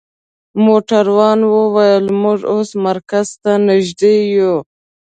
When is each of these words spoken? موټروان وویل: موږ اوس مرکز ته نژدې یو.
موټروان 0.65 1.39
وویل: 1.53 2.05
موږ 2.21 2.39
اوس 2.53 2.69
مرکز 2.85 3.27
ته 3.43 3.51
نژدې 3.67 4.15
یو. 4.37 4.55